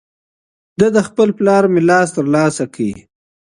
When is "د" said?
0.95-0.97